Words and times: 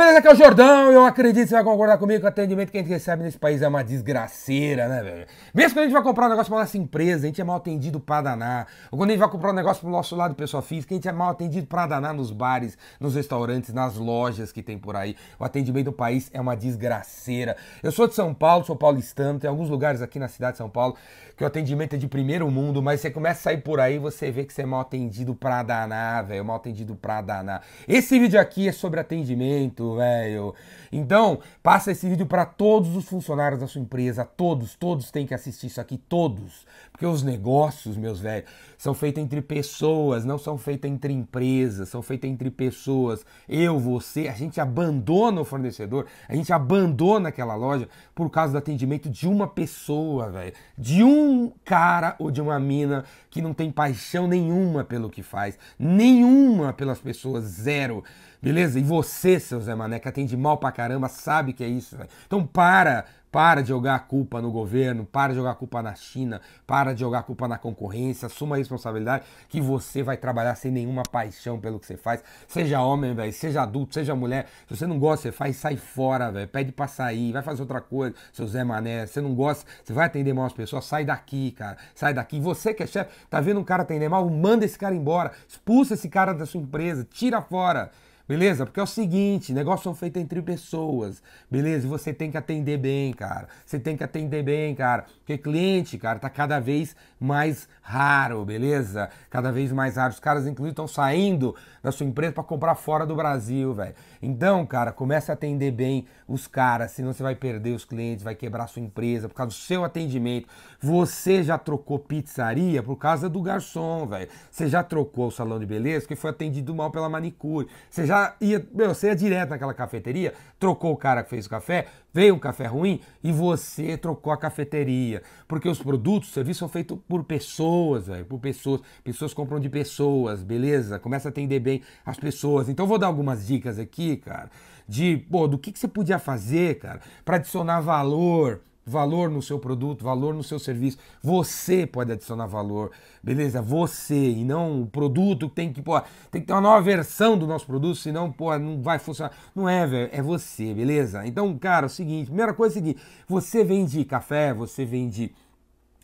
beleza? 0.00 0.18
Aqui 0.18 0.28
é 0.28 0.32
o 0.32 0.34
Jordão. 0.34 0.90
Eu 0.90 1.04
acredito 1.04 1.42
que 1.42 1.48
você 1.48 1.54
vai 1.54 1.64
concordar 1.64 1.98
comigo 1.98 2.20
que 2.20 2.24
o 2.24 2.28
atendimento 2.28 2.70
que 2.70 2.78
a 2.78 2.80
gente 2.80 2.90
recebe 2.90 3.22
nesse 3.22 3.38
país 3.38 3.60
é 3.60 3.68
uma 3.68 3.84
desgraceira, 3.84 4.88
né, 4.88 5.02
velho? 5.02 5.26
Mesmo 5.52 5.74
quando 5.74 5.80
a 5.80 5.82
gente 5.82 5.92
vai 5.92 6.02
comprar 6.02 6.26
um 6.26 6.30
negócio 6.30 6.50
pra 6.50 6.60
nossa 6.60 6.78
empresa, 6.78 7.24
a 7.24 7.26
gente 7.26 7.40
é 7.40 7.44
mal 7.44 7.56
atendido 7.56 8.00
pra 8.00 8.22
danar. 8.22 8.66
Ou 8.90 8.98
quando 8.98 9.10
a 9.10 9.12
gente 9.12 9.20
vai 9.20 9.28
comprar 9.28 9.50
um 9.50 9.54
negócio 9.54 9.82
pro 9.82 9.90
nosso 9.90 10.16
lado 10.16 10.34
pessoa 10.34 10.62
física, 10.62 10.94
a 10.94 10.96
gente 10.96 11.08
é 11.08 11.12
mal 11.12 11.30
atendido 11.30 11.66
pra 11.66 11.86
danar 11.86 12.14
nos 12.14 12.30
bares, 12.30 12.78
nos 12.98 13.14
restaurantes, 13.14 13.74
nas 13.74 13.96
lojas 13.96 14.50
que 14.50 14.62
tem 14.62 14.78
por 14.78 14.96
aí. 14.96 15.14
O 15.38 15.44
atendimento 15.44 15.86
do 15.86 15.92
país 15.92 16.30
é 16.32 16.40
uma 16.40 16.56
desgraceira. 16.56 17.54
Eu 17.82 17.92
sou 17.92 18.08
de 18.08 18.14
São 18.14 18.32
Paulo, 18.32 18.64
sou 18.64 18.76
paulistano, 18.76 19.38
tem 19.38 19.50
alguns 19.50 19.68
lugares 19.68 20.00
aqui 20.00 20.18
na 20.18 20.28
cidade 20.28 20.52
de 20.52 20.58
São 20.58 20.70
Paulo 20.70 20.96
que 21.36 21.44
o 21.44 21.46
atendimento 21.46 21.94
é 21.94 21.98
de 21.98 22.06
primeiro 22.06 22.50
mundo, 22.50 22.82
mas 22.82 23.00
você 23.00 23.10
começa 23.10 23.40
a 23.40 23.42
sair 23.44 23.62
por 23.62 23.80
aí 23.80 23.98
você 23.98 24.30
vê 24.30 24.44
que 24.44 24.52
você 24.52 24.60
é 24.60 24.66
mal 24.66 24.80
atendido 24.80 25.34
pra 25.34 25.62
danar, 25.62 26.24
velho. 26.24 26.44
Mal 26.44 26.56
atendido 26.56 26.94
pra 26.94 27.22
danar. 27.22 27.62
Esse 27.88 28.18
vídeo 28.18 28.38
aqui 28.38 28.68
é 28.68 28.72
sobre 28.72 29.00
atendimento, 29.00 29.89
velho. 29.96 30.54
Então, 30.92 31.38
passa 31.62 31.92
esse 31.92 32.08
vídeo 32.08 32.26
para 32.26 32.44
todos 32.44 32.96
os 32.96 33.04
funcionários 33.04 33.60
da 33.60 33.66
sua 33.66 33.80
empresa, 33.80 34.24
todos, 34.24 34.74
todos 34.74 35.10
têm 35.10 35.26
que 35.26 35.34
assistir 35.34 35.68
isso 35.68 35.80
aqui, 35.80 35.96
todos. 35.96 36.66
Porque 36.90 37.06
os 37.06 37.22
negócios, 37.22 37.96
meus 37.96 38.20
velhos, 38.20 38.50
são 38.76 38.92
feitos 38.92 39.22
entre 39.22 39.40
pessoas, 39.40 40.24
não 40.24 40.38
são 40.38 40.58
feitos 40.58 40.90
entre 40.90 41.12
empresas, 41.12 41.88
são 41.88 42.02
feitos 42.02 42.28
entre 42.28 42.50
pessoas. 42.50 43.24
Eu, 43.48 43.78
você, 43.78 44.28
a 44.28 44.32
gente 44.32 44.60
abandona 44.60 45.40
o 45.40 45.44
fornecedor, 45.44 46.06
a 46.28 46.34
gente 46.34 46.52
abandona 46.52 47.28
aquela 47.28 47.54
loja 47.54 47.88
por 48.14 48.30
causa 48.30 48.52
do 48.52 48.58
atendimento 48.58 49.08
de 49.08 49.28
uma 49.28 49.46
pessoa, 49.46 50.30
velho. 50.30 50.52
De 50.76 51.02
um 51.02 51.52
cara 51.64 52.16
ou 52.18 52.30
de 52.30 52.40
uma 52.40 52.58
mina 52.58 53.04
que 53.30 53.40
não 53.40 53.54
tem 53.54 53.70
paixão 53.70 54.26
nenhuma 54.26 54.84
pelo 54.84 55.08
que 55.08 55.22
faz, 55.22 55.58
nenhuma 55.78 56.72
pelas 56.72 56.98
pessoas, 56.98 57.44
zero. 57.44 58.02
Beleza? 58.42 58.78
E 58.78 58.82
você, 58.82 59.38
seu 59.38 59.60
Zé 59.60 59.74
Mané, 59.74 59.98
que 59.98 60.08
atende 60.08 60.34
mal 60.36 60.56
pra 60.56 60.72
caramba, 60.72 61.08
sabe 61.08 61.52
que 61.52 61.62
é 61.62 61.68
isso. 61.68 61.94
Véio. 61.96 62.08
Então 62.26 62.46
para, 62.46 63.04
para 63.30 63.60
de 63.60 63.68
jogar 63.68 63.96
a 63.96 63.98
culpa 63.98 64.40
no 64.40 64.50
governo, 64.50 65.04
para 65.04 65.32
de 65.32 65.38
jogar 65.38 65.50
a 65.50 65.54
culpa 65.54 65.82
na 65.82 65.94
China, 65.94 66.40
para 66.66 66.94
de 66.94 67.00
jogar 67.00 67.18
a 67.18 67.22
culpa 67.22 67.46
na 67.46 67.58
concorrência, 67.58 68.26
assuma 68.26 68.56
a 68.56 68.58
responsabilidade 68.58 69.24
que 69.48 69.60
você 69.60 70.02
vai 70.02 70.16
trabalhar 70.16 70.54
sem 70.54 70.70
nenhuma 70.72 71.02
paixão 71.02 71.60
pelo 71.60 71.78
que 71.78 71.86
você 71.86 71.98
faz. 71.98 72.24
Seja 72.48 72.80
homem, 72.80 73.14
velho, 73.14 73.30
seja 73.30 73.62
adulto, 73.62 73.92
seja 73.92 74.14
mulher. 74.14 74.46
Se 74.66 74.74
você 74.74 74.86
não 74.86 74.98
gosta, 74.98 75.28
você 75.28 75.32
faz, 75.32 75.56
sai 75.56 75.76
fora, 75.76 76.32
velho. 76.32 76.48
Pede 76.48 76.72
pra 76.72 76.88
sair, 76.88 77.32
vai 77.32 77.42
fazer 77.42 77.60
outra 77.60 77.82
coisa, 77.82 78.14
seu 78.32 78.46
Zé 78.46 78.64
Mané. 78.64 79.06
Você 79.06 79.20
não 79.20 79.34
gosta, 79.34 79.70
você 79.84 79.92
vai 79.92 80.06
atender 80.06 80.32
mal 80.32 80.46
as 80.46 80.54
pessoas, 80.54 80.86
sai 80.86 81.04
daqui, 81.04 81.50
cara. 81.50 81.76
Sai 81.94 82.14
daqui. 82.14 82.40
Você 82.40 82.72
que 82.72 82.82
é 82.82 82.86
chefe, 82.86 83.10
tá 83.28 83.38
vendo 83.38 83.60
um 83.60 83.64
cara 83.64 83.82
atender 83.82 84.08
mal, 84.08 84.28
manda 84.30 84.64
esse 84.64 84.78
cara 84.78 84.94
embora. 84.94 85.30
Expulsa 85.46 85.92
esse 85.92 86.08
cara 86.08 86.32
da 86.32 86.46
sua 86.46 86.60
empresa, 86.62 87.06
tira 87.08 87.42
fora. 87.42 87.90
Beleza? 88.30 88.64
Porque 88.64 88.78
é 88.78 88.82
o 88.84 88.86
seguinte, 88.86 89.52
negócios 89.52 89.82
são 89.82 89.92
feitos 89.92 90.22
entre 90.22 90.40
pessoas, 90.40 91.20
beleza? 91.50 91.84
E 91.84 91.90
você 91.90 92.14
tem 92.14 92.30
que 92.30 92.36
atender 92.36 92.78
bem, 92.78 93.12
cara. 93.12 93.48
Você 93.66 93.76
tem 93.76 93.96
que 93.96 94.04
atender 94.04 94.44
bem, 94.44 94.72
cara. 94.72 95.04
Porque 95.18 95.36
cliente, 95.36 95.98
cara, 95.98 96.16
tá 96.20 96.30
cada 96.30 96.60
vez 96.60 96.94
mais 97.18 97.68
raro, 97.82 98.44
beleza? 98.44 99.10
Cada 99.28 99.50
vez 99.50 99.72
mais 99.72 99.96
raro. 99.96 100.12
Os 100.12 100.20
caras, 100.20 100.46
inclusive, 100.46 100.70
estão 100.70 100.86
saindo 100.86 101.56
da 101.82 101.90
sua 101.90 102.06
empresa 102.06 102.32
para 102.32 102.44
comprar 102.44 102.76
fora 102.76 103.04
do 103.04 103.16
Brasil, 103.16 103.74
velho. 103.74 103.96
Então, 104.22 104.64
cara, 104.64 104.92
comece 104.92 105.32
a 105.32 105.34
atender 105.34 105.72
bem 105.72 106.06
os 106.28 106.46
caras, 106.46 106.92
senão 106.92 107.12
você 107.12 107.24
vai 107.24 107.34
perder 107.34 107.74
os 107.74 107.84
clientes, 107.84 108.22
vai 108.22 108.36
quebrar 108.36 108.68
sua 108.68 108.80
empresa 108.80 109.28
por 109.28 109.34
causa 109.34 109.48
do 109.48 109.58
seu 109.58 109.84
atendimento. 109.84 110.46
Você 110.80 111.42
já 111.42 111.58
trocou 111.58 111.98
pizzaria 111.98 112.80
por 112.80 112.94
causa 112.94 113.28
do 113.28 113.42
garçom, 113.42 114.06
velho. 114.06 114.28
Você 114.52 114.68
já 114.68 114.84
trocou 114.84 115.26
o 115.26 115.30
salão 115.32 115.58
de 115.58 115.66
beleza 115.66 116.02
porque 116.02 116.14
foi 116.14 116.30
atendido 116.30 116.72
mal 116.72 116.92
pela 116.92 117.08
manicure. 117.08 117.66
Você 117.90 118.06
já 118.06 118.19
ia, 118.40 118.66
meu, 118.72 118.94
você 118.94 119.08
ia 119.08 119.16
direto 119.16 119.50
naquela 119.50 119.74
cafeteria, 119.74 120.34
trocou 120.58 120.92
o 120.92 120.96
cara 120.96 121.22
que 121.22 121.30
fez 121.30 121.46
o 121.46 121.50
café, 121.50 121.86
veio 122.12 122.34
um 122.34 122.38
café 122.38 122.66
ruim 122.66 123.00
e 123.22 123.30
você 123.32 123.96
trocou 123.96 124.32
a 124.32 124.36
cafeteria. 124.36 125.22
Porque 125.46 125.68
os 125.68 125.82
produtos, 125.82 126.28
os 126.28 126.34
serviços 126.34 126.58
são 126.58 126.68
feitos 126.68 126.98
por 127.08 127.24
pessoas, 127.24 128.06
velho, 128.06 128.24
por 128.24 128.38
pessoas. 128.38 128.80
Pessoas 129.02 129.34
compram 129.34 129.60
de 129.60 129.68
pessoas, 129.68 130.42
beleza? 130.42 130.98
Começa 130.98 131.28
a 131.28 131.30
atender 131.30 131.60
bem 131.60 131.82
as 132.04 132.18
pessoas. 132.18 132.68
Então 132.68 132.86
vou 132.86 132.98
dar 132.98 133.06
algumas 133.06 133.46
dicas 133.46 133.78
aqui, 133.78 134.16
cara, 134.16 134.50
de, 134.88 135.16
pô, 135.30 135.46
do 135.46 135.58
que, 135.58 135.72
que 135.72 135.78
você 135.78 135.88
podia 135.88 136.18
fazer, 136.18 136.78
cara, 136.78 137.00
para 137.24 137.36
adicionar 137.36 137.80
valor 137.80 138.60
valor 138.90 139.30
no 139.30 139.40
seu 139.40 139.58
produto, 139.58 140.04
valor 140.04 140.34
no 140.34 140.42
seu 140.42 140.58
serviço. 140.58 140.98
Você 141.22 141.86
pode 141.86 142.12
adicionar 142.12 142.46
valor, 142.46 142.90
beleza? 143.22 143.62
Você 143.62 144.30
e 144.30 144.44
não 144.44 144.82
o 144.82 144.86
produto 144.86 145.48
tem 145.48 145.72
que, 145.72 145.80
pô, 145.80 146.00
tem 146.30 146.40
que 146.40 146.46
ter 146.46 146.52
uma 146.52 146.60
nova 146.60 146.82
versão 146.82 147.38
do 147.38 147.46
nosso 147.46 147.66
produto, 147.66 147.96
senão, 147.96 148.30
pô, 148.30 148.56
não 148.58 148.82
vai 148.82 148.98
funcionar. 148.98 149.32
Não 149.54 149.68
é, 149.68 149.86
velho, 149.86 150.10
é 150.12 150.20
você, 150.20 150.74
beleza? 150.74 151.26
Então, 151.26 151.56
cara, 151.56 151.86
é 151.86 151.88
o 151.88 151.90
seguinte, 151.90 152.26
primeira 152.26 152.52
coisa 152.52 152.78
é 152.78 152.80
o 152.80 152.84
seguinte, 152.84 153.02
você 153.26 153.64
vende 153.64 154.04
café, 154.04 154.52
você 154.52 154.84
vende 154.84 155.32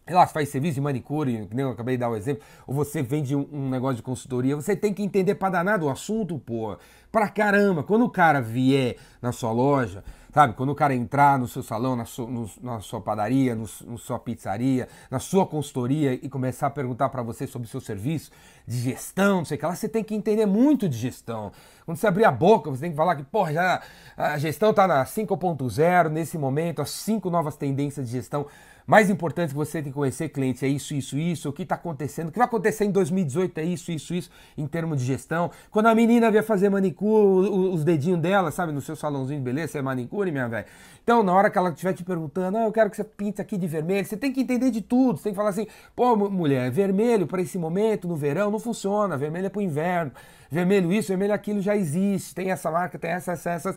sei 0.06 0.14
lá, 0.14 0.24
faz 0.26 0.48
serviço 0.48 0.76
de 0.76 0.80
manicure, 0.80 1.46
que 1.46 1.56
nem 1.56 1.64
eu 1.64 1.72
acabei 1.72 1.96
de 1.96 2.00
dar 2.00 2.08
o 2.08 2.12
um 2.12 2.16
exemplo, 2.16 2.42
ou 2.64 2.72
você 2.72 3.02
vende 3.02 3.34
um, 3.34 3.68
negócio 3.68 3.96
de 3.96 4.02
consultoria, 4.02 4.54
você 4.54 4.76
tem 4.76 4.94
que 4.94 5.02
entender 5.02 5.34
para 5.34 5.50
danado 5.50 5.86
o 5.86 5.90
assunto, 5.90 6.38
pô, 6.38 6.78
pra 7.10 7.28
caramba. 7.28 7.82
Quando 7.82 8.04
o 8.04 8.10
cara 8.10 8.40
vier 8.40 8.96
na 9.20 9.32
sua 9.32 9.50
loja, 9.50 10.04
Sabe, 10.36 10.52
quando 10.52 10.68
o 10.68 10.74
cara 10.74 10.94
entrar 10.94 11.38
no 11.38 11.48
seu 11.48 11.62
salão, 11.62 11.96
na 11.96 12.04
sua, 12.04 12.26
no, 12.26 12.50
na 12.60 12.78
sua 12.80 13.00
padaria, 13.00 13.54
no, 13.54 13.64
na 13.86 13.96
sua 13.96 14.18
pizzaria, 14.18 14.86
na 15.10 15.18
sua 15.18 15.46
consultoria 15.46 16.12
e 16.12 16.28
começar 16.28 16.66
a 16.66 16.70
perguntar 16.70 17.08
para 17.08 17.22
você 17.22 17.46
sobre 17.46 17.66
o 17.66 17.70
seu 17.70 17.80
serviço 17.80 18.30
de 18.66 18.78
gestão, 18.78 19.38
não 19.38 19.44
sei 19.46 19.56
o 19.56 19.60
que 19.60 19.64
lá, 19.64 19.74
você 19.74 19.88
tem 19.88 20.04
que 20.04 20.14
entender 20.14 20.44
muito 20.44 20.90
de 20.90 20.98
gestão. 20.98 21.52
Quando 21.86 21.96
você 21.96 22.06
abrir 22.06 22.26
a 22.26 22.30
boca, 22.30 22.68
você 22.68 22.82
tem 22.82 22.90
que 22.90 22.96
falar 22.98 23.16
que, 23.16 23.22
porra, 23.22 23.54
já 23.54 23.82
a 24.14 24.36
gestão 24.36 24.72
está 24.72 24.86
na 24.86 25.06
5.0 25.06 26.10
nesse 26.10 26.36
momento, 26.36 26.82
as 26.82 26.90
cinco 26.90 27.30
novas 27.30 27.56
tendências 27.56 28.04
de 28.04 28.12
gestão 28.12 28.46
mais 28.86 29.10
importante 29.10 29.50
que 29.50 29.56
você 29.56 29.82
tem 29.82 29.90
que 29.90 29.96
conhecer, 29.96 30.28
cliente, 30.28 30.64
é 30.64 30.68
isso, 30.68 30.94
isso, 30.94 31.18
isso, 31.18 31.48
o 31.48 31.52
que 31.52 31.62
está 31.62 31.74
acontecendo, 31.74 32.28
o 32.28 32.32
que 32.32 32.38
vai 32.38 32.46
acontecer 32.46 32.84
em 32.84 32.90
2018 32.90 33.58
é 33.58 33.64
isso, 33.64 33.90
isso, 33.90 34.14
isso, 34.14 34.30
em 34.56 34.66
termos 34.66 35.00
de 35.00 35.06
gestão. 35.06 35.50
Quando 35.70 35.86
a 35.86 35.94
menina 35.94 36.30
vier 36.30 36.44
fazer 36.44 36.68
manicure, 36.68 37.48
os 37.48 37.82
dedinhos 37.82 38.20
dela, 38.20 38.50
sabe, 38.52 38.72
no 38.72 38.80
seu 38.80 38.94
salãozinho 38.94 39.40
de 39.40 39.44
beleza, 39.44 39.78
é 39.78 39.82
manicure, 39.82 40.30
minha 40.30 40.48
velha. 40.48 40.66
Então, 41.02 41.22
na 41.22 41.32
hora 41.32 41.50
que 41.50 41.58
ela 41.58 41.70
estiver 41.70 41.92
te 41.94 42.04
perguntando, 42.04 42.58
ah, 42.58 42.64
eu 42.64 42.72
quero 42.72 42.88
que 42.90 42.96
você 42.96 43.04
pinte 43.04 43.40
aqui 43.40 43.56
de 43.56 43.66
vermelho, 43.66 44.06
você 44.06 44.16
tem 44.16 44.32
que 44.32 44.40
entender 44.40 44.70
de 44.70 44.80
tudo, 44.80 45.18
você 45.18 45.24
tem 45.24 45.32
que 45.32 45.36
falar 45.36 45.50
assim, 45.50 45.66
pô, 45.94 46.16
mulher, 46.16 46.70
vermelho 46.70 47.26
para 47.26 47.42
esse 47.42 47.58
momento, 47.58 48.06
no 48.06 48.16
verão, 48.16 48.50
não 48.50 48.58
funciona, 48.58 49.16
vermelho 49.16 49.46
é 49.46 49.48
para 49.48 49.58
o 49.58 49.62
inverno, 49.62 50.12
vermelho 50.50 50.92
isso, 50.92 51.08
vermelho 51.08 51.32
aquilo 51.32 51.60
já 51.60 51.76
existe, 51.76 52.34
tem 52.34 52.50
essa 52.50 52.70
marca, 52.70 52.98
tem 52.98 53.10
essas, 53.10 53.44
essas 53.46 53.76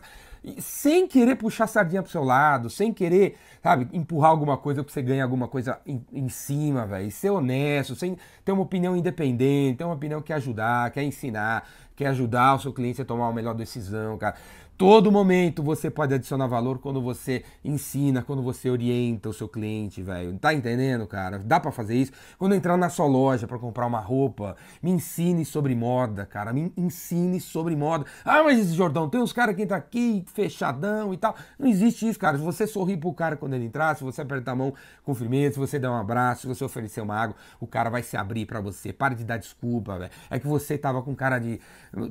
sem 0.58 1.06
querer 1.06 1.36
puxar 1.36 1.66
sardinha 1.66 2.02
pro 2.02 2.10
seu 2.10 2.24
lado, 2.24 2.70
sem 2.70 2.92
querer, 2.92 3.36
sabe, 3.62 3.88
empurrar 3.92 4.30
alguma 4.30 4.56
coisa 4.56 4.82
pra 4.82 4.92
você 4.92 5.02
ganhar 5.02 5.24
alguma 5.24 5.46
coisa 5.46 5.78
em, 5.86 6.04
em 6.12 6.28
cima, 6.28 6.86
velho. 6.86 7.10
Ser 7.10 7.30
honesto, 7.30 7.94
sem 7.94 8.16
ter 8.44 8.52
uma 8.52 8.62
opinião 8.62 8.96
independente, 8.96 9.78
ter 9.78 9.84
uma 9.84 9.94
opinião 9.94 10.22
que 10.22 10.32
ajudar, 10.32 10.90
quer 10.92 11.02
ensinar, 11.02 11.68
quer 12.00 12.06
ajudar 12.06 12.54
o 12.54 12.58
seu 12.58 12.72
cliente 12.72 13.02
a 13.02 13.04
tomar 13.04 13.28
a 13.28 13.32
melhor 13.32 13.54
decisão, 13.54 14.16
cara. 14.16 14.34
Todo 14.80 15.12
momento 15.12 15.62
você 15.62 15.90
pode 15.90 16.14
adicionar 16.14 16.46
valor 16.46 16.78
quando 16.78 17.02
você 17.02 17.44
ensina, 17.62 18.22
quando 18.22 18.42
você 18.42 18.70
orienta 18.70 19.28
o 19.28 19.32
seu 19.34 19.46
cliente, 19.46 20.02
velho. 20.02 20.38
Tá 20.38 20.54
entendendo, 20.54 21.06
cara? 21.06 21.38
Dá 21.38 21.60
para 21.60 21.70
fazer 21.70 21.96
isso. 21.96 22.12
Quando 22.38 22.54
entrar 22.54 22.78
na 22.78 22.88
sua 22.88 23.04
loja 23.04 23.46
para 23.46 23.58
comprar 23.58 23.84
uma 23.86 24.00
roupa, 24.00 24.56
me 24.82 24.90
ensine 24.90 25.44
sobre 25.44 25.74
moda, 25.74 26.24
cara. 26.24 26.50
Me 26.50 26.72
ensine 26.78 27.38
sobre 27.38 27.76
moda. 27.76 28.06
Ah, 28.24 28.42
mas 28.42 28.72
Jordão, 28.72 29.06
tem 29.06 29.20
uns 29.20 29.34
caras 29.34 29.54
que 29.54 29.64
entram 29.64 29.76
aqui 29.76 30.24
fechadão 30.32 31.12
e 31.12 31.18
tal. 31.18 31.36
Não 31.58 31.68
existe 31.68 32.08
isso, 32.08 32.18
cara. 32.18 32.38
Se 32.38 32.42
você 32.42 32.66
sorrir 32.66 32.96
pro 32.96 33.12
cara 33.12 33.36
quando 33.36 33.52
ele 33.52 33.66
entrar, 33.66 33.94
se 33.98 34.02
você 34.02 34.22
apertar 34.22 34.52
a 34.52 34.56
mão 34.56 34.72
com 35.04 35.14
firmeza, 35.14 35.52
se 35.52 35.58
você 35.58 35.78
der 35.78 35.90
um 35.90 35.98
abraço, 35.98 36.40
se 36.40 36.46
você 36.46 36.64
oferecer 36.64 37.02
uma 37.02 37.16
água, 37.16 37.36
o 37.60 37.66
cara 37.66 37.90
vai 37.90 38.02
se 38.02 38.16
abrir 38.16 38.46
para 38.46 38.62
você. 38.62 38.94
Pare 38.94 39.14
de 39.14 39.24
dar 39.24 39.36
desculpa, 39.36 39.98
velho. 39.98 40.10
É 40.30 40.38
que 40.38 40.46
você 40.46 40.78
tava 40.78 41.02
com 41.02 41.14
cara 41.14 41.38
de, 41.38 41.60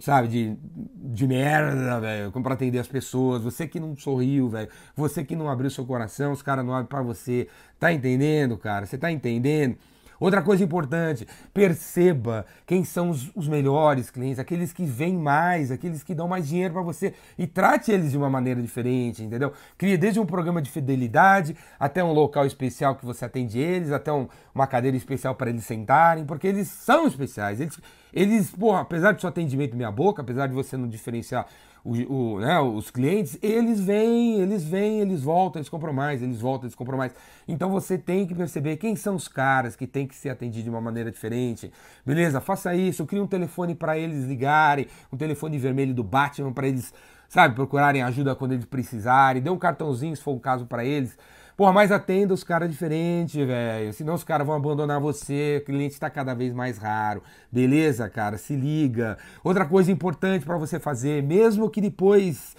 sabe, 0.02 0.28
de, 0.28 0.58
de 0.96 1.28
merda, 1.28 2.00
velho. 2.00 2.32
Comprar 2.32 2.54
atender 2.54 2.80
as 2.80 2.88
pessoas, 2.88 3.44
você 3.44 3.68
que 3.68 3.80
não 3.80 3.96
sorriu, 3.96 4.50
velho, 4.50 4.70
você 4.96 5.24
que 5.24 5.36
não 5.36 5.50
abriu 5.50 5.70
seu 5.70 5.86
coração, 5.86 6.32
os 6.32 6.42
caras 6.42 6.66
não 6.66 6.74
abrem 6.74 6.88
para 6.88 7.02
você. 7.02 7.48
Tá 7.80 7.92
entendendo, 7.92 8.58
cara? 8.58 8.86
Você 8.86 8.98
tá 8.98 9.12
entendendo? 9.12 9.78
Outra 10.20 10.42
coisa 10.42 10.62
importante, 10.62 11.26
perceba 11.54 12.46
quem 12.66 12.84
são 12.84 13.10
os, 13.10 13.32
os, 13.34 13.48
melhores 13.48 14.10
clientes, 14.10 14.38
aqueles 14.38 14.74
que 14.74 14.86
vêm 14.86 15.18
mais, 15.18 15.72
aqueles 15.72 16.04
que 16.04 16.14
dão 16.14 16.28
mais 16.28 16.46
dinheiro 16.46 16.74
para 16.74 16.84
você 16.84 17.14
e 17.38 17.48
trate 17.48 17.90
eles 17.90 18.12
de 18.12 18.18
uma 18.18 18.30
maneira 18.30 18.62
diferente, 18.62 19.24
entendeu? 19.24 19.54
Crie 19.78 19.98
desde 19.98 20.20
um 20.20 20.26
programa 20.26 20.62
de 20.62 20.70
fidelidade 20.70 21.56
até 21.80 22.04
um 22.04 22.12
local 22.12 22.46
especial 22.46 22.96
que 22.96 23.06
você 23.06 23.24
atende 23.24 23.60
eles, 23.60 23.94
até 23.94 24.12
um, 24.12 24.28
uma 24.54 24.68
cadeira 24.68 24.98
especial 24.98 25.36
para 25.36 25.50
eles 25.52 25.64
sentarem, 25.64 26.26
porque 26.26 26.48
eles 26.48 26.68
são 26.68 27.08
especiais. 27.08 27.62
Eles, 27.62 27.80
eles, 28.14 28.52
pô, 28.52 28.74
apesar 28.76 29.14
do 29.14 29.22
seu 29.22 29.30
atendimento 29.30 29.76
meia 29.76 29.92
boca, 29.92 30.22
apesar 30.22 30.48
de 30.48 30.54
você 30.54 30.76
não 30.78 30.88
diferenciar 30.88 31.46
o, 31.84 31.94
o, 32.14 32.40
né, 32.40 32.60
os 32.60 32.92
clientes, 32.92 33.38
eles 33.42 33.80
vêm, 33.80 34.42
eles 34.42 34.64
vêm, 34.64 35.00
eles 35.00 35.24
voltam, 35.24 35.60
eles 35.60 35.70
compram 35.70 35.94
mais, 35.94 36.22
eles 36.22 36.42
voltam, 36.42 36.66
eles 36.66 36.76
compram 36.76 36.98
mais. 36.98 37.14
Então 37.48 37.70
você 37.70 37.98
tem 37.98 38.26
que 38.28 38.36
perceber 38.36 38.78
quem 38.78 38.96
são 38.96 39.16
os 39.16 39.28
caras 39.28 39.76
que 39.76 39.88
tem 39.88 40.06
que 40.06 40.16
ser 40.16 40.30
atendido 40.30 40.64
de 40.64 40.70
uma 40.70 40.82
maneira 40.82 41.12
diferente. 41.12 41.72
Beleza? 42.06 42.42
Faça 42.42 42.76
isso, 42.76 43.06
cria 43.06 43.24
um 43.24 43.28
telefone 43.28 43.76
para 43.76 43.98
eles 43.98 44.26
ligarem, 44.26 44.88
um 45.12 45.18
telefone 45.18 45.58
vermelho 45.58 45.94
do 45.94 46.04
Batman 46.04 46.52
para 46.52 46.68
eles 46.68 46.94
sabe, 47.30 47.54
procurarem 47.54 48.02
ajuda 48.02 48.36
quando 48.36 48.54
eles 48.54 48.66
precisarem, 48.66 49.42
dê 49.42 49.52
um 49.52 49.58
cartãozinho 49.58 50.16
se 50.16 50.24
for 50.24 50.36
o 50.36 50.40
caso 50.40 50.66
para 50.66 50.84
eles. 50.84 51.16
Porra, 51.60 51.74
mas 51.74 51.92
atenda 51.92 52.34
os 52.34 52.42
caras 52.42 52.72
diferente, 52.72 53.44
velho. 53.44 53.92
Senão 53.92 54.14
os 54.14 54.24
caras 54.24 54.48
vão 54.48 54.56
abandonar 54.56 54.98
você. 54.98 55.60
O 55.62 55.66
cliente 55.66 55.94
está 55.94 56.10
cada 56.10 56.34
vez 56.34 56.54
mais 56.54 56.78
raro. 56.78 57.22
Beleza, 57.52 58.08
cara? 58.08 58.38
Se 58.38 58.56
liga. 58.56 59.18
Outra 59.44 59.66
coisa 59.66 59.92
importante 59.92 60.46
para 60.46 60.56
você 60.56 60.80
fazer, 60.80 61.22
mesmo 61.22 61.70
que 61.70 61.82
depois 61.82 62.56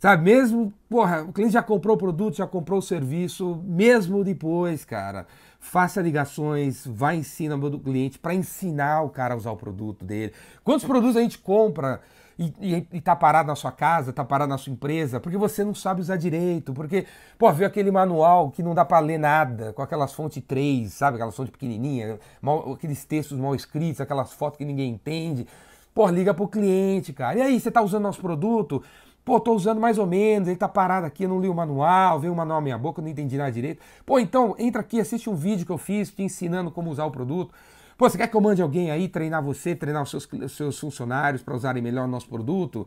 Sabe, 0.00 0.24
mesmo, 0.24 0.72
porra, 0.88 1.22
o 1.22 1.32
cliente 1.32 1.52
já 1.52 1.62
comprou 1.62 1.94
o 1.94 1.98
produto, 1.98 2.38
já 2.38 2.46
comprou 2.46 2.78
o 2.78 2.82
serviço, 2.82 3.62
mesmo 3.66 4.24
depois, 4.24 4.82
cara, 4.82 5.26
faça 5.60 6.00
ligações, 6.00 6.86
vá 6.86 7.14
em 7.14 7.22
cima 7.22 7.58
do 7.58 7.78
cliente 7.78 8.18
para 8.18 8.32
ensinar 8.32 9.02
o 9.02 9.10
cara 9.10 9.34
a 9.34 9.36
usar 9.36 9.52
o 9.52 9.56
produto 9.58 10.02
dele. 10.02 10.32
Quantos 10.64 10.86
produtos 10.86 11.18
a 11.18 11.20
gente 11.20 11.38
compra 11.38 12.00
e, 12.40 13.00
tá 13.02 13.14
parado 13.14 13.48
na 13.48 13.54
sua 13.54 13.70
casa, 13.70 14.14
tá 14.14 14.24
parado 14.24 14.48
na 14.48 14.56
sua 14.56 14.72
empresa, 14.72 15.20
porque 15.20 15.36
você 15.36 15.62
não 15.62 15.74
sabe 15.74 16.00
usar 16.00 16.16
direito, 16.16 16.72
porque, 16.72 17.06
pô, 17.38 17.52
viu 17.52 17.66
aquele 17.66 17.90
manual 17.90 18.50
que 18.50 18.62
não 18.62 18.74
dá 18.74 18.82
para 18.82 18.98
ler 18.98 19.18
nada, 19.18 19.74
com 19.74 19.82
aquelas 19.82 20.14
fontes 20.14 20.42
3, 20.46 20.90
sabe, 20.90 21.16
aquelas 21.16 21.36
fontes 21.36 21.50
pequenininhas, 21.50 22.18
mal, 22.40 22.72
aqueles 22.72 23.04
textos 23.04 23.38
mal 23.38 23.54
escritos, 23.54 24.00
aquelas 24.00 24.32
fotos 24.32 24.56
que 24.56 24.64
ninguém 24.64 24.92
entende. 24.92 25.46
Pô, 25.92 26.08
liga 26.08 26.32
pro 26.32 26.48
cliente, 26.48 27.12
cara. 27.12 27.36
E 27.38 27.42
aí, 27.42 27.60
você 27.60 27.70
tá 27.70 27.82
usando 27.82 28.04
nosso 28.04 28.20
produto? 28.20 28.82
Pô, 29.22 29.38
tô 29.38 29.52
usando 29.52 29.78
mais 29.78 29.98
ou 29.98 30.06
menos, 30.06 30.48
ele 30.48 30.56
tá 30.56 30.68
parado 30.68 31.04
aqui, 31.04 31.24
eu 31.24 31.28
não 31.28 31.40
li 31.40 31.48
o 31.48 31.54
manual, 31.54 32.18
veio 32.18 32.32
o 32.32 32.36
manual 32.36 32.60
na 32.60 32.64
minha 32.64 32.78
boca, 32.78 33.00
eu 33.00 33.04
não 33.04 33.10
entendi 33.10 33.36
nada 33.36 33.52
direito. 33.52 33.82
Pô, 34.06 34.18
então 34.18 34.54
entra 34.58 34.80
aqui, 34.80 34.98
assiste 34.98 35.28
um 35.28 35.34
vídeo 35.34 35.66
que 35.66 35.72
eu 35.72 35.78
fiz 35.78 36.10
te 36.10 36.22
ensinando 36.22 36.70
como 36.70 36.90
usar 36.90 37.04
o 37.04 37.10
produto. 37.10 37.52
Pô, 38.00 38.08
você 38.08 38.16
quer 38.16 38.28
que 38.28 38.34
eu 38.34 38.40
mande 38.40 38.62
alguém 38.62 38.90
aí 38.90 39.08
treinar 39.08 39.42
você, 39.42 39.74
treinar 39.74 40.02
os 40.02 40.08
seus, 40.08 40.26
os 40.32 40.52
seus 40.56 40.78
funcionários 40.78 41.42
para 41.42 41.54
usarem 41.54 41.82
melhor 41.82 42.06
o 42.06 42.08
nosso 42.08 42.26
produto? 42.30 42.86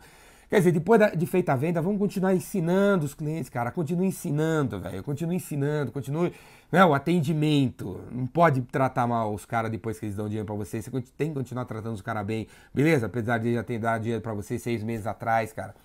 Quer 0.50 0.58
dizer, 0.58 0.72
depois 0.72 1.00
de 1.16 1.28
feita 1.28 1.54
a 1.54 1.56
venda, 1.56 1.80
vamos 1.84 2.00
continuar 2.00 2.34
ensinando 2.34 3.06
os 3.06 3.14
clientes, 3.14 3.48
cara. 3.48 3.70
Continue 3.70 4.08
ensinando, 4.08 4.80
velho. 4.80 5.04
Continue 5.04 5.36
ensinando, 5.36 5.92
continue. 5.92 6.34
Né, 6.72 6.84
o 6.84 6.96
atendimento. 6.96 8.02
Não 8.12 8.26
pode 8.26 8.62
tratar 8.64 9.06
mal 9.06 9.32
os 9.32 9.46
caras 9.46 9.70
depois 9.70 10.00
que 10.00 10.08
eles 10.08 10.16
dão 10.16 10.26
dinheiro 10.26 10.48
para 10.48 10.56
você. 10.56 10.82
Você 10.82 10.90
tem 11.16 11.30
que 11.30 11.36
continuar 11.36 11.66
tratando 11.66 11.94
os 11.94 12.02
caras 12.02 12.26
bem, 12.26 12.48
beleza? 12.74 13.06
Apesar 13.06 13.38
de 13.38 13.54
já 13.54 13.64
ter 13.64 13.78
dado 13.78 14.02
dinheiro 14.02 14.24
para 14.24 14.34
você 14.34 14.58
seis 14.58 14.82
meses 14.82 15.06
atrás, 15.06 15.54
cara. 15.54 15.76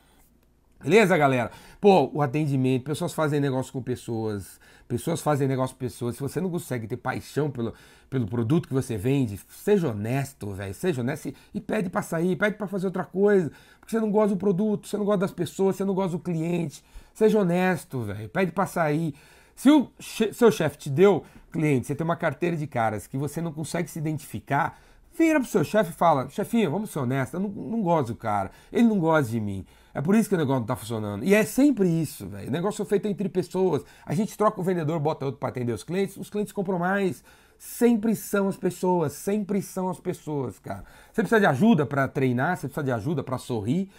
Beleza, 0.81 1.17
galera? 1.19 1.51
Pô, 1.81 2.09
o 2.15 2.23
atendimento, 2.23 2.85
pessoas 2.85 3.13
fazem 3.13 3.41
negócio 3.41 3.73
com 3.73 3.83
pessoas, 3.83 4.61
pessoas 4.87 5.21
fazem 5.21 5.49
negócio 5.49 5.75
com 5.75 5.81
pessoas. 5.81 6.15
Se 6.15 6.21
você 6.21 6.41
não 6.41 6.49
consegue 6.49 6.87
ter 6.87 6.97
paixão 6.97 7.51
pelo, 7.51 7.75
pelo 8.09 8.27
produto 8.27 8.69
que 8.69 8.75
você 8.75 8.97
vende, 8.97 9.41
seja 9.49 9.89
honesto, 9.89 10.53
velho. 10.53 10.73
Seja 10.73 11.01
honesto 11.01 11.31
e, 11.31 11.37
e 11.55 11.61
pede 11.61 11.91
para 11.91 12.03
sair, 12.03 12.37
pede 12.37 12.57
para 12.57 12.69
fazer 12.69 12.87
outra 12.87 13.05
coisa. 13.05 13.51
Porque 13.81 13.91
você 13.91 14.01
não 14.01 14.09
gosta 14.09 14.37
do 14.37 14.39
produto, 14.39 14.87
você 14.87 14.97
não 14.97 15.05
gosta 15.05 15.19
das 15.19 15.33
pessoas, 15.33 15.75
você 15.75 15.85
não 15.85 15.95
gosta 15.95 16.13
do 16.13 16.23
cliente. 16.23 16.85
Seja 17.13 17.41
honesto, 17.41 18.03
velho. 18.03 18.29
Pede 18.29 18.53
para 18.53 18.67
sair. 18.67 19.15
Se 19.57 19.71
o 19.73 19.91
che 19.99 20.33
seu 20.33 20.53
chefe 20.53 20.79
te 20.79 20.91
deu 20.91 21.25
cliente, 21.51 21.89
você 21.89 21.95
tem 21.97 22.05
uma 22.05 22.15
carteira 22.15 22.57
de 22.57 22.69
caras 22.69 23.09
que 23.09 23.19
você 23.19 23.41
não 23.41 23.53
consegue 23.53 23.91
se 23.91 23.99
identificar, 23.99 24.79
vira 25.19 25.41
pro 25.41 25.49
seu 25.49 25.65
chefe 25.65 25.91
e 25.91 25.95
fala: 25.95 26.29
chefinho, 26.31 26.71
vamos 26.71 26.91
ser 26.91 27.01
honestos, 27.01 27.35
eu 27.35 27.41
não, 27.41 27.49
não 27.49 27.83
gosto 27.83 28.13
do 28.13 28.15
cara, 28.15 28.53
ele 28.73 28.87
não 28.87 29.01
gosta 29.01 29.33
de 29.33 29.41
mim. 29.41 29.67
É 29.95 30.01
por 30.01 30.15
isso 30.15 30.29
que 30.29 30.35
o 30.35 30.39
negócio 30.39 30.61
não 30.61 30.67
tá 30.67 30.77
funcionando. 30.77 31.25
E 31.25 31.35
é 31.35 31.45
sempre 31.45 31.89
isso, 31.89 32.27
velho. 32.27 32.49
O 32.49 32.53
negócio 32.53 32.83
é 32.83 32.85
feito 32.85 33.07
entre 33.07 33.29
pessoas. 33.29 33.85
A 34.05 34.15
gente 34.15 34.37
troca 34.37 34.61
o 34.61 34.65
vendedor, 34.65 34.99
bota 35.01 35.25
outro 35.25 35.39
para 35.39 35.49
atender 35.49 35.73
os 35.73 35.83
clientes, 35.83 36.17
os 36.17 36.31
clientes 36.31 36.53
compram 36.53 36.79
mais 36.79 37.23
sempre 37.59 38.15
são 38.15 38.47
as 38.47 38.57
pessoas, 38.57 39.13
sempre 39.13 39.61
são 39.61 39.89
as 39.89 39.99
pessoas, 39.99 40.61
cara. 40.61 40.85
Você 41.13 41.23
precisa 41.23 41.41
de 41.41 41.47
ajuda 41.47 41.85
para 41.85 42.07
treinar, 42.07 42.57
você 42.57 42.69
precisa 42.69 42.85
de 42.85 42.93
ajuda 42.93 43.25
para 43.25 43.37
sorrir 43.37 43.91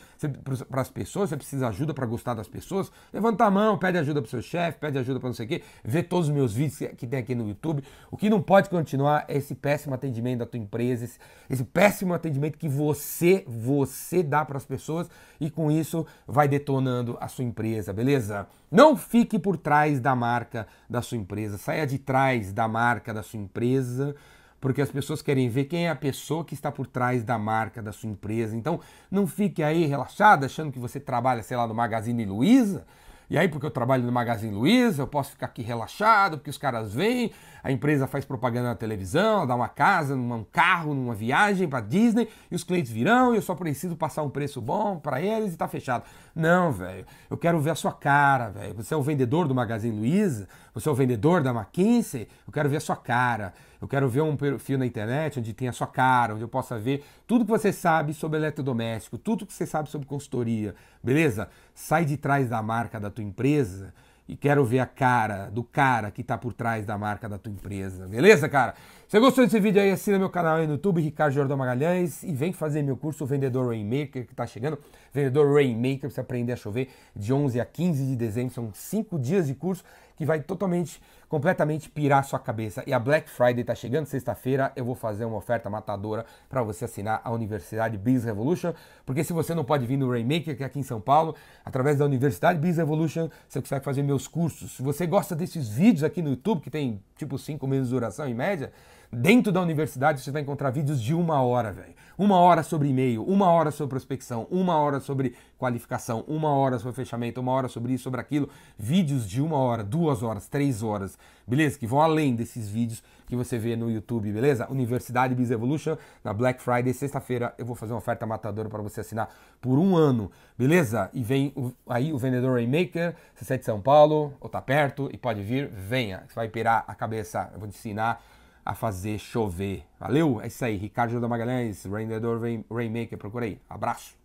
para 0.70 0.82
as 0.82 0.90
pessoas, 0.90 1.30
você 1.30 1.38
precisa 1.38 1.66
de 1.66 1.70
ajuda 1.70 1.94
para 1.94 2.06
gostar 2.06 2.34
das 2.34 2.48
pessoas. 2.48 2.90
Levanta 3.12 3.44
a 3.44 3.52
mão, 3.52 3.78
pede 3.78 3.98
ajuda 3.98 4.22
para 4.22 4.32
seu 4.32 4.42
chefe, 4.42 4.80
pede 4.80 4.98
ajuda 4.98 5.20
para 5.20 5.28
não 5.28 5.34
sei 5.34 5.46
o 5.46 5.50
quê, 5.50 5.62
vê 5.84 6.02
todos 6.02 6.30
os 6.30 6.34
meus 6.34 6.54
vídeos 6.54 6.92
que 6.98 7.06
tem 7.06 7.20
aqui 7.20 7.36
no 7.36 7.48
YouTube. 7.48 7.84
O 8.10 8.16
que 8.16 8.30
não 8.30 8.42
pode 8.42 8.70
continuar 8.70 9.26
é 9.28 9.38
esse 9.38 9.54
péssimo 9.54 9.94
atendimento 9.94 10.40
da 10.40 10.46
tua 10.46 10.60
empresa, 10.60 11.04
esse, 11.04 11.20
esse 11.50 11.64
péssimo 11.66 12.14
atendimento 12.14 12.58
que 12.58 12.70
você, 12.70 13.44
você 13.46 14.24
dá 14.24 14.46
para 14.46 14.58
as 14.58 14.66
pessoas 14.66 15.10
e 15.40 15.50
com 15.50 15.70
isso 15.70 16.06
vai 16.26 16.48
detonando 16.48 17.18
a 17.20 17.28
sua 17.28 17.44
empresa, 17.44 17.92
beleza? 17.92 18.48
Não 18.72 18.96
fique 18.96 19.40
por 19.40 19.58
trás 19.58 20.00
da 20.00 20.16
marca 20.16 20.68
da 20.90 21.02
sua 21.02 21.18
empresa, 21.18 21.58
saia 21.58 21.88
de 21.88 21.98
trás 21.98 22.54
da 22.54 22.68
marca 22.68 23.14
da 23.14 23.24
sua 23.24 23.40
empresa, 23.40 24.16
porque 24.62 24.82
as 24.82 24.92
pessoas 24.92 25.22
querem 25.22 25.50
ver 25.50 25.66
quem 25.66 25.88
é 25.88 25.90
a 25.90 25.96
pessoa 25.96 26.46
que 26.46 26.54
está 26.54 26.72
por 26.72 26.86
trás 26.86 27.24
da 27.24 27.38
marca 27.38 27.82
da 27.82 27.92
sua 27.92 28.10
empresa. 28.10 28.56
Então, 28.56 28.80
não 29.10 29.26
fique 29.26 29.64
aí 29.64 29.86
relaxado 29.86 30.46
achando 30.46 30.72
que 30.72 30.80
você 30.80 31.00
trabalha, 31.00 31.42
sei 31.42 31.58
lá, 31.58 31.66
no 31.66 31.74
Magazine 31.74 32.26
Luiza 32.26 32.86
e 33.30 33.38
aí, 33.38 33.48
porque 33.48 33.66
eu 33.66 33.70
trabalho 33.70 34.04
no 34.04 34.12
Magazine 34.12 34.56
Luiza, 34.56 35.04
eu 35.04 35.08
posso 35.08 35.32
ficar 35.32 35.46
aqui 35.46 35.62
relaxado, 35.62 36.38
porque 36.38 36.50
os 36.50 36.58
caras 36.58 36.94
vêm, 36.94 37.32
a 37.64 37.72
empresa 37.72 38.08
faz 38.08 38.26
propaganda 38.26 38.70
na 38.70 38.76
televisão, 38.76 39.46
dá 39.46 39.54
uma 39.54 39.70
casa, 39.70 40.16
um 40.16 40.44
carro, 40.52 40.96
numa 40.96 41.14
viagem 41.14 41.68
para 41.68 41.82
Disney, 41.82 42.28
e 42.50 42.56
os 42.56 42.64
clientes 42.64 42.92
virão 42.92 43.34
e 43.34 43.38
eu 43.38 43.42
só 43.42 43.54
preciso 43.54 43.96
passar 43.96 44.24
um 44.24 44.30
preço 44.30 44.60
bom 44.60 44.98
para 44.98 45.22
eles 45.22 45.54
e 45.54 45.58
tá 45.58 45.68
fechado. 45.68 46.06
Não, 46.34 46.72
velho. 46.72 47.06
Eu 47.30 47.38
quero 47.38 47.60
ver 47.60 47.70
a 47.70 47.76
sua 47.76 47.92
cara, 47.92 48.50
velho. 48.50 48.74
Você 48.74 48.96
é 48.96 48.98
o 48.98 49.04
vendedor 49.04 49.48
do 49.48 49.54
Magazine 49.54 49.96
Luiza, 49.96 50.48
você 50.74 50.90
é 50.90 50.92
o 50.92 50.96
vendedor 50.96 51.44
da 51.44 51.52
McKinsey, 51.52 52.28
eu 52.48 52.52
quero 52.52 52.68
ver 52.68 52.78
a 52.78 52.82
sua 52.82 52.96
cara. 52.96 53.54
Eu 53.82 53.88
quero 53.88 54.10
ver 54.10 54.22
um 54.22 54.36
perfil 54.36 54.78
na 54.78 54.86
internet 54.86 55.40
onde 55.40 55.54
tem 55.54 55.68
a 55.68 55.72
sua 55.72 55.88
cara, 55.88 56.34
onde 56.34 56.44
eu 56.44 56.50
possa 56.50 56.78
ver 56.78 57.04
tudo 57.26 57.46
que 57.46 57.52
você 57.52 57.72
sabe 57.72 58.14
sobre 58.14 58.38
eletrodoméstico, 58.38 59.18
tudo 59.18 59.46
que 59.46 59.54
você 59.54 59.66
sabe 59.66 59.90
sobre 59.90 60.08
consultoria, 60.08 60.76
beleza? 61.04 61.50
Sai 61.74 62.04
de 62.04 62.18
trás 62.18 62.50
da 62.50 62.62
marca 62.62 63.00
da 63.00 63.10
tua 63.10 63.24
empresa 63.24 63.94
e 64.30 64.36
quero 64.36 64.64
ver 64.64 64.78
a 64.78 64.86
cara 64.86 65.50
do 65.50 65.64
cara 65.64 66.12
que 66.12 66.22
está 66.22 66.38
por 66.38 66.54
trás 66.54 66.86
da 66.86 66.96
marca 67.00 67.28
da 67.28 67.40
tua 67.40 67.52
empresa. 67.52 68.08
Beleza, 68.08 68.48
cara? 68.48 68.76
Se 69.08 69.20
gostou 69.20 69.44
desse 69.44 69.60
vídeo 69.60 69.82
aí, 69.82 69.90
assina 69.90 70.20
meu 70.20 70.30
canal 70.30 70.58
aí 70.58 70.68
no 70.68 70.74
YouTube, 70.74 71.02
Ricardo 71.02 71.34
Jordão 71.34 71.58
Magalhães, 71.58 72.22
e 72.22 72.32
vem 72.32 72.54
fazer 72.54 72.84
meu 72.84 72.96
curso 72.96 73.26
Vendedor 73.26 73.70
Rainmaker, 73.70 74.28
que 74.28 74.34
está 74.34 74.46
chegando. 74.46 74.78
Vendedor 75.12 75.52
Rainmaker, 75.52 76.02
para 76.02 76.10
você 76.12 76.22
aprender 76.22 76.54
a 76.54 76.56
chover, 76.56 76.90
de 77.16 77.34
11 77.34 77.60
a 77.60 77.66
15 77.66 78.06
de 78.06 78.16
dezembro. 78.16 78.54
São 78.54 78.70
cinco 78.72 79.18
dias 79.18 79.48
de 79.48 79.56
curso 79.56 79.84
que 80.16 80.24
vai 80.26 80.42
totalmente, 80.42 81.02
completamente 81.30 81.90
pirar 81.90 82.26
sua 82.26 82.40
cabeça. 82.40 82.84
E 82.88 82.92
a 82.92 83.00
Black 83.00 83.30
Friday 83.30 83.62
está 83.62 83.76
chegando, 83.76 84.08
sexta-feira 84.08 84.74
eu 84.76 84.84
vou 84.84 84.96
fazer 84.96 85.26
uma 85.26 85.38
oferta 85.38 85.70
matadora 85.70 86.26
para 86.50 86.64
você 86.64 86.86
assinar 86.86 87.22
a 87.24 87.32
Universidade 87.32 87.98
Business 87.98 88.26
Revolution, 88.26 88.74
porque 89.06 89.24
se 89.24 89.32
você 89.32 89.54
não 89.54 89.64
pode 89.64 89.86
vir 89.86 89.96
no 89.96 90.10
Rainmaker, 90.10 90.58
que 90.58 90.64
é 90.64 90.66
aqui 90.66 90.80
em 90.80 90.84
São 90.84 91.00
Paulo, 91.00 91.36
através 91.64 92.00
da 92.00 92.06
Universidade 92.06 92.58
Business 92.58 92.78
Revolution, 92.78 93.30
você 93.48 93.62
consegue 93.62 93.86
fazer 93.86 94.02
meus 94.02 94.28
cursos. 94.28 94.76
Se 94.76 94.82
você 94.82 95.06
gosta 95.06 95.36
desses 95.36 95.70
vídeos 95.70 96.04
aqui 96.04 96.22
no 96.22 96.32
YouTube, 96.32 96.62
que 96.62 96.72
tem 96.72 97.02
tipo 97.16 97.38
5 97.38 97.66
meses 97.68 97.90
de 97.90 97.94
duração 97.94 98.28
em 98.28 98.34
média, 98.34 98.72
Dentro 99.12 99.52
da 99.52 99.60
universidade 99.60 100.22
você 100.22 100.30
vai 100.30 100.44
encontrar 100.44 100.70
vídeos 100.70 101.02
de 101.02 101.16
uma 101.16 101.42
hora, 101.42 101.72
velho. 101.72 101.96
Uma 102.16 102.38
hora 102.38 102.62
sobre 102.62 102.90
e-mail, 102.90 103.24
uma 103.24 103.50
hora 103.50 103.72
sobre 103.72 103.90
prospecção, 103.90 104.46
uma 104.52 104.78
hora 104.78 105.00
sobre 105.00 105.36
qualificação, 105.58 106.24
uma 106.28 106.50
hora 106.50 106.78
sobre 106.78 106.96
fechamento, 106.96 107.42
uma 107.42 107.52
hora 107.52 107.68
sobre 107.68 107.94
isso, 107.94 108.04
sobre 108.04 108.22
aquilo. 108.22 108.48
Vídeos 108.78 109.28
de 109.28 109.42
uma 109.42 109.58
hora, 109.58 109.84
duas 109.84 110.22
horas, 110.22 110.48
três 110.48 110.84
horas, 110.84 111.18
beleza? 111.48 111.80
Que 111.80 111.88
vão 111.88 112.00
além 112.00 112.36
desses 112.36 112.70
vídeos 112.70 113.02
que 113.26 113.36
você 113.36 113.58
vê 113.58 113.76
no 113.76 113.90
YouTube, 113.90 114.32
beleza? 114.32 114.70
Universidade 114.70 115.34
Biz 115.34 115.50
Evolution, 115.50 115.98
na 116.24 116.32
Black 116.32 116.62
Friday, 116.62 116.94
sexta-feira, 116.94 117.56
eu 117.58 117.66
vou 117.66 117.76
fazer 117.76 117.94
uma 117.94 118.00
oferta 118.00 118.28
matadora 118.28 118.70
para 118.70 118.84
você 118.84 119.02
assinar 119.02 119.34
por 119.60 119.80
um 119.80 119.96
ano, 119.96 120.30
beleza? 120.56 121.10
E 121.14 121.24
vem 121.24 121.52
o, 121.56 121.72
aí 121.88 122.14
o 122.14 122.18
vendedor 122.20 122.54
Rainmaker, 122.54 123.16
você 123.34 123.56
é 123.56 123.58
de 123.58 123.66
São 123.66 123.82
Paulo, 123.82 124.36
ou 124.40 124.48
tá 124.48 124.62
perto, 124.62 125.10
e 125.12 125.18
pode 125.18 125.42
vir, 125.42 125.68
venha. 125.68 126.26
Você 126.28 126.36
vai 126.36 126.48
pirar 126.48 126.84
a 126.88 126.94
cabeça, 126.94 127.50
eu 127.54 127.60
vou 127.60 127.68
te 127.68 127.76
ensinar 127.76 128.22
a 128.70 128.76
fazer 128.76 129.18
chover. 129.18 129.84
Valeu? 130.00 130.40
É 130.40 130.46
isso 130.46 130.64
aí. 130.64 130.78
Ricardo 130.78 131.20
da 131.20 131.28
Magalhães, 131.28 131.86
Rendedor 131.86 132.40
Rainmaker, 132.70 133.18
procura 133.18 133.46
aí. 133.46 133.60
Abraço. 133.68 134.19